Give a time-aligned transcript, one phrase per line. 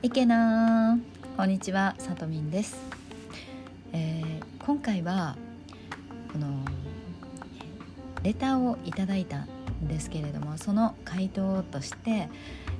[0.00, 0.96] いけな
[1.36, 2.80] こんにちはさとみんです、
[3.92, 5.36] えー、今回は
[6.32, 6.46] この
[8.22, 12.28] レターをいただいたんですけれどもその回答として、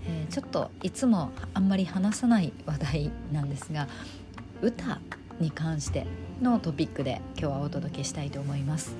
[0.06, 3.88] えー、ちょっといつもあんまり話さない話題なんですが
[4.62, 5.00] 歌
[5.40, 6.06] に関して
[6.40, 8.94] のトピックで今日はお届けしたいと思います。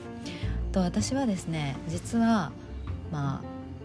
[0.73, 2.51] と私はですね実は
[3.13, 3.43] ま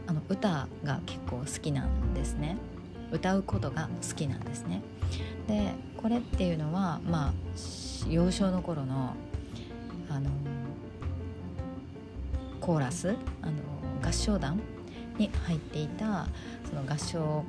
[0.07, 2.57] ああの歌が結構好きなんですね。
[3.13, 4.81] 歌うことが好きなんですね。
[5.48, 7.34] でこれっていうのはまあ
[8.09, 9.16] 幼少の頃の
[10.09, 10.30] あの
[12.59, 13.54] コーラスあの
[14.02, 14.59] 合唱団
[15.18, 16.27] に入っていた
[16.70, 17.44] その合唱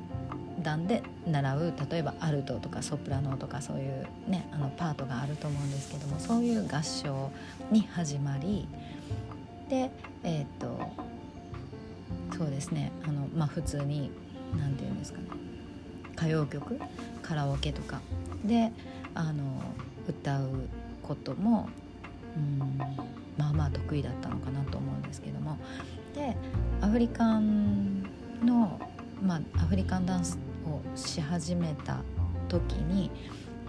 [0.61, 7.31] 団で習う例えばアルトとかソプラノとかそういうねあのパートがあると思うんですけどもそういう合唱
[7.71, 8.67] に始まり
[9.69, 9.89] で
[10.23, 10.79] えっ、と
[12.37, 14.11] そうですねあの、まあ、普通に
[14.57, 15.44] 何て言うんですかね
[16.15, 16.79] 歌謡曲
[17.21, 18.01] カラオケとか。
[18.43, 18.71] で
[19.13, 19.43] あの
[20.07, 20.67] 歌う
[21.01, 21.69] ことも
[22.35, 22.77] うん
[23.37, 25.57] まあまあ得意だったのかなと思うんですけども。
[26.13, 26.35] で
[26.81, 28.03] アフリカン
[28.43, 28.79] の、
[29.21, 31.97] まあ、アフリカンダンスをし始めた
[32.47, 33.11] 時に、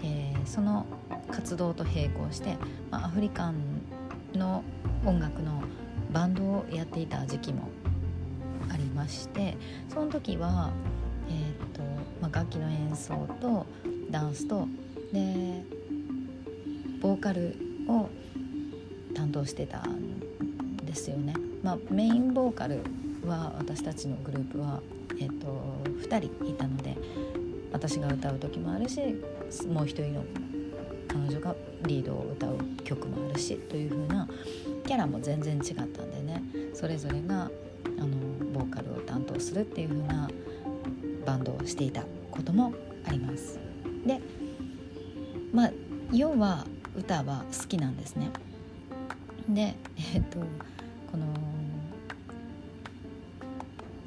[0.03, 0.87] えー、その
[1.31, 2.57] 活動と並行して、
[2.91, 3.55] まあ、アフリカン
[4.33, 4.63] の
[5.05, 5.63] 音楽の
[6.13, 7.69] バンドをやっていた時期も
[8.71, 9.57] ありまして
[9.89, 10.71] その時は、
[11.29, 11.83] えーと
[12.21, 13.67] まあ、楽器の演奏と
[14.11, 14.69] ダンスと
[15.13, 15.63] で
[17.01, 17.55] ボーカル
[17.89, 18.09] を
[19.15, 20.27] 担当してたん
[20.85, 21.35] ですよね。
[21.63, 22.81] まあ、メインボーカル
[23.27, 24.81] は私たちのグループは、
[25.19, 26.97] えーと、2人いたので
[27.73, 29.01] 私が歌う時もあるし
[29.69, 30.25] もう一人の
[31.09, 31.55] 彼女が
[31.87, 34.29] リードを歌う曲もあるしという風な
[34.87, 36.43] キャラも全然違ったんでね
[36.75, 37.51] それぞれが
[37.99, 38.09] あの
[38.53, 40.31] ボーカルを担当するっていう風な
[41.27, 42.73] バンドをしていたことも
[43.07, 43.59] あります。
[44.07, 44.21] で
[45.53, 45.71] まあ
[46.13, 46.67] 要は
[46.97, 48.31] 歌は好きなんですね。
[49.49, 49.75] で
[50.15, 50.39] えっ、と
[51.11, 51.27] この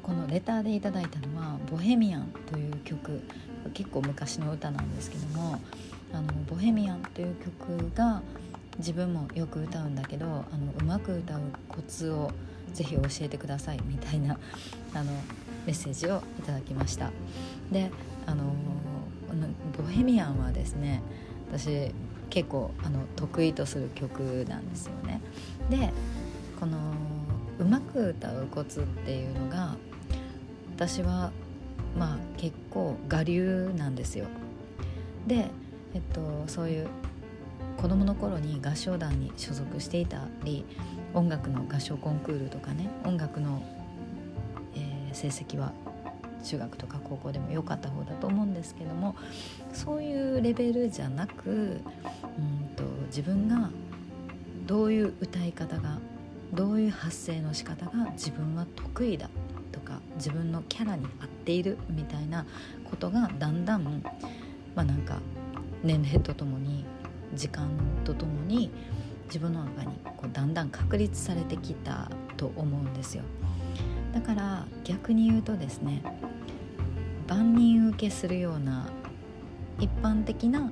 [0.02, 3.22] このレターでいただいたのは「ボヘミアン」という曲
[3.74, 5.60] 結構昔の歌なんですけども
[6.12, 8.22] 「あのボヘミアン」という曲が
[8.78, 10.44] 自分もよく歌うんだけどあの
[10.80, 12.32] うまく歌うコツを
[12.72, 14.38] ぜひ教えてくださいみたいな
[14.94, 15.12] あの
[15.66, 17.10] メッセージをいただきました。
[17.70, 17.90] で
[18.26, 18.44] あの
[19.76, 21.02] ボヘミアンはですね
[21.52, 21.92] 私
[22.28, 25.20] 結構あの得意とする曲なんですよね。
[25.68, 25.92] で
[26.58, 26.76] この
[27.58, 29.76] うまく歌うコツっていうのが
[30.76, 31.30] 私は
[31.98, 34.26] まあ結構我流なんですよ。
[35.26, 35.50] で、
[35.94, 36.88] えっと、そういう
[37.76, 40.64] 子供の頃に合唱団に所属していたり
[41.14, 43.62] 音楽の合唱コンクールとかね音楽の、
[45.14, 45.72] 成績は
[46.44, 49.14] 中学とか高校でも良かった方だと思うんですけども
[49.72, 51.54] そういうレベルじゃなくう
[52.40, 53.70] んと自分が
[54.66, 55.98] どういう歌い方が
[56.52, 59.28] どういう発声の仕方が自分は得意だ
[59.72, 62.46] とか自分のキャラに合っているみたいな
[62.88, 63.84] ことがだんだん
[64.74, 65.18] まあなんか
[65.82, 66.84] 年齢とともに
[67.34, 67.68] 時間
[68.04, 68.70] とともに
[69.26, 73.22] 自分の中にこうだんだん確立されてきたと思うんですよ。
[74.12, 76.02] だから逆に言うとですね
[77.28, 78.88] 万人受けするような
[79.78, 80.70] 一般的な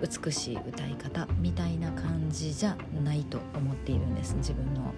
[0.00, 4.92] 美しい歌い方みたいな感じじゃないと思っているんです自分の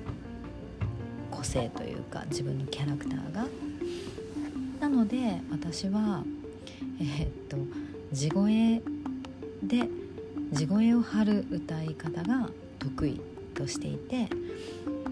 [1.31, 3.47] 個性というか自分のキャラクターが。
[4.81, 6.25] なので私は
[7.01, 7.57] えー、っと
[8.13, 8.83] 地声
[9.63, 9.89] で
[10.53, 12.51] 地声を張る歌い方が
[12.81, 13.21] 得意
[13.55, 14.29] としていて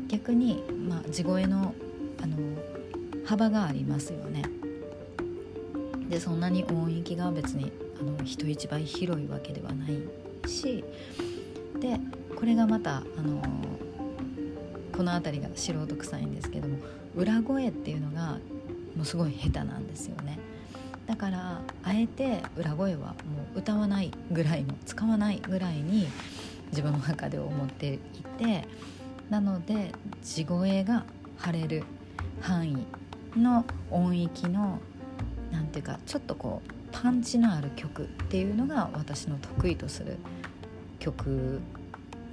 [0.09, 1.72] 逆に、まあ、地声の
[2.22, 2.36] あの
[3.25, 4.42] 幅がありますよね。
[6.08, 10.84] でそんなに音域が別にあの人一倍広いわけではないし
[11.81, 12.00] で
[12.34, 13.42] これがまたあの
[14.97, 16.78] この辺りが素人臭いんですけども
[17.14, 18.38] 裏声っていうのが
[18.96, 20.38] もうすごい下手なんですよね
[21.06, 23.14] だからあえて裏声はも
[23.55, 26.08] う歌わないぐらいの使わないぐらいに
[26.70, 27.99] 自分の中で思ってい
[28.38, 28.67] て
[29.28, 31.05] なので地声が
[31.38, 31.84] 張れる
[32.40, 32.87] 範囲
[33.37, 34.78] の音域の
[35.50, 40.19] 何ていうかちょっとこうパンチのある曲っていうのが私の得意とする
[40.98, 41.60] 曲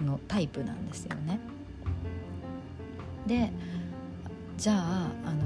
[0.01, 1.39] のタイプなんですよね。
[3.25, 3.51] で
[4.57, 5.41] じゃああの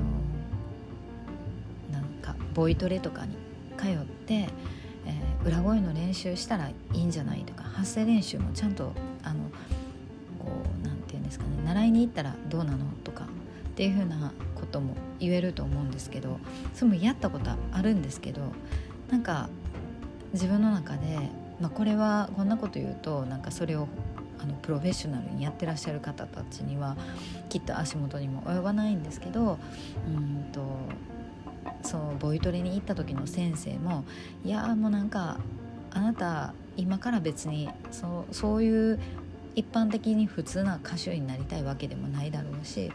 [1.91, 3.35] なんかボイトレとかに
[3.77, 8.93] 通って、えー、裏声の練習したらいいんじゃないとか発声練習もちゃんと
[9.23, 9.49] あの
[10.39, 13.27] こうなんて言うんですかね習いに行ったらどうなのとかっ
[13.73, 14.31] ていうふうな
[14.71, 16.39] とも言えると思うんですけど
[16.73, 18.41] それもやったことあるんですけど
[19.09, 19.50] なんか
[20.33, 21.18] 自分の中で、
[21.59, 23.88] まあ、これはこんなこと言うとなんかそれを
[24.39, 26.97] あのプロフェッショナルにやってらっしゃる方たちには
[27.50, 29.59] きっと足元にも及ばないんですけど
[30.07, 30.62] うんと
[31.83, 34.03] そうボイトレに行った時の先生も
[34.44, 35.38] いやもうなんか
[35.91, 39.00] あなた今から別にそうそういう
[39.56, 42.91] 一般的に普通な歌手になりたいわけでもないだろうし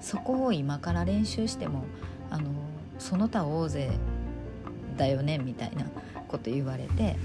[0.00, 1.84] そこを今から練習しても
[2.30, 2.50] あの
[2.98, 3.90] その他大勢
[4.96, 5.84] だよねみたいな
[6.28, 7.16] こと言われて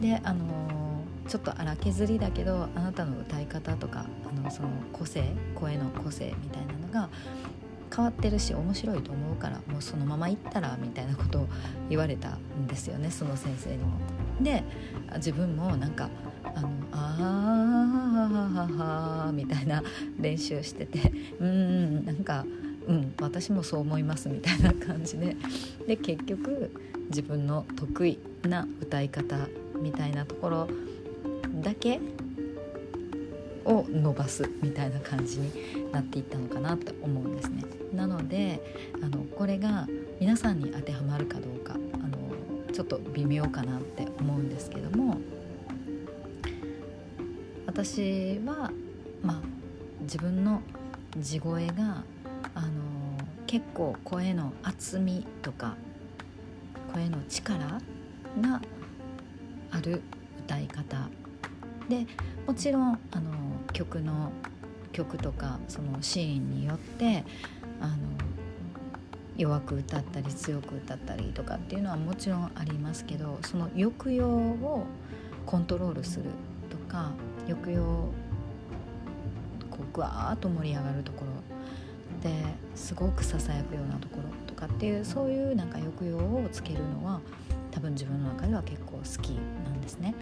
[0.00, 0.44] であの
[1.28, 5.24] ちょっと荒削りだけどあなたの歌い方とかあのその個性
[5.54, 7.08] 声の個性みたいなのが
[7.94, 11.48] 変わってるし面白いと思うからもうそのまま行ったらみたいなことを
[11.88, 13.98] 言われたんですよねその先生にも。
[14.40, 14.64] で
[15.16, 16.08] 自分もなんか
[16.54, 18.79] あのあー
[19.44, 19.82] みたいな
[20.18, 22.44] 練習しててうんなんか
[22.86, 25.36] うん私もそう思いますみたいな感じで
[25.86, 26.70] で結局
[27.08, 29.48] 自分の得意な歌い方
[29.80, 30.68] みたいなところ
[31.62, 32.00] だけ
[33.64, 37.62] を伸ばすみたいな感じになっていったのかなって思うんですね。
[37.94, 38.60] なので
[39.02, 39.86] あのこれが
[40.20, 42.18] 皆さんに当てはまるかどうかあの
[42.72, 45.20] ちょっと微妙かなって思うんですけども
[47.66, 48.70] 私は
[49.22, 49.40] まあ
[50.02, 50.62] 自分の
[51.18, 52.04] 地声が
[52.54, 52.68] あの
[53.46, 55.76] 結構声の厚みとか
[56.92, 57.80] 声の力
[58.40, 58.60] が
[59.70, 60.02] ある
[60.38, 61.08] 歌い方。
[61.88, 62.06] で
[62.46, 63.32] もちろんあの
[63.72, 64.32] 曲の
[64.92, 67.24] 曲とかそのシーンによって
[67.80, 67.96] あの
[69.36, 74.86] 弱く歌ったり強く歌ったりとかっていうのはもちろんありますけどその抑揚を
[75.46, 76.26] コントロールする
[76.68, 77.12] とか
[77.48, 78.12] 抑揚
[79.92, 81.30] こうグワーッと盛り上がるところ
[82.22, 82.30] で
[82.74, 87.20] すごくささやくようなところとかっていうそういうなんか抑揚をつけるのは
[87.70, 89.30] 多分自分の中では結構好き
[89.64, 90.14] なんですね。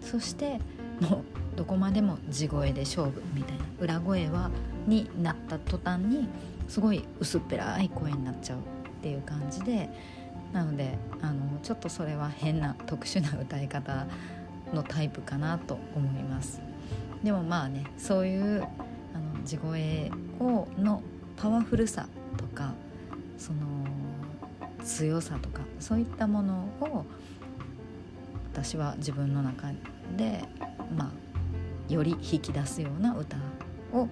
[0.00, 0.60] そして
[1.00, 4.50] もうどこまでも地声で勝負みたいな裏声は
[4.86, 6.28] になった途端に
[6.68, 8.60] すごい薄っぺらい声になっちゃうっ
[9.02, 9.88] ていう感じで
[10.52, 14.06] なのであのちょっとそれは変な特殊な歌い方
[14.72, 16.60] のタイプかなと思います
[17.22, 18.66] でもまあねそういう
[19.46, 20.10] 地声
[20.40, 21.02] をの
[21.36, 22.74] パワフルさとか
[23.38, 23.58] その
[24.84, 27.06] 強さとかそういったものを
[28.52, 29.68] 私は自分の中
[30.16, 30.44] で
[30.96, 31.12] ま
[31.88, 33.36] あより引き出すような歌
[33.92, 34.08] を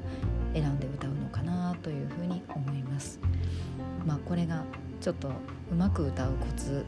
[0.52, 3.18] 選んで歌うのかなというふうに思います。
[4.06, 4.64] まあ、これが
[5.00, 5.28] ちょっと
[5.72, 6.84] うまく歌うコツ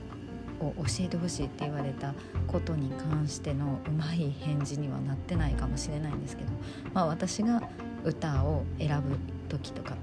[0.61, 2.15] を教えてほしいって言われた
[2.47, 6.51] ことに関してのうまい返事にはなってないかもしれないんですけど、
[6.93, 7.63] まあ、私が
[8.06, 9.19] 歌を選ぶ
[9.49, 9.97] 時とか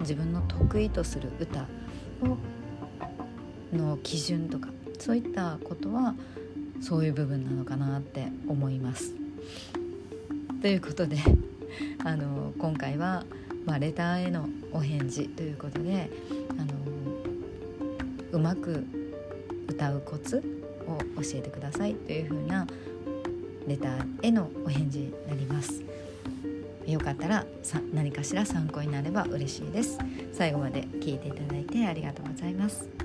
[0.00, 1.62] 自分の得意とする歌
[2.22, 2.36] を
[3.72, 6.14] の基準とかそういったことは
[6.80, 9.14] そういう部分なのかなって思います。
[10.60, 11.18] ということで
[12.04, 13.24] あの今回は、
[13.64, 16.10] まあ、レターへのお返事ということで
[16.50, 16.66] あの
[18.32, 18.84] うまく
[19.68, 20.42] 歌うコツ
[20.86, 22.66] を教えてくださいというふうな
[23.66, 25.82] レターへのお返事になります。
[26.86, 27.44] よかったら
[27.92, 29.98] 何かしら参考になれば嬉しいです。
[30.32, 32.95] 最後まで聞いていただいてありがとうございます。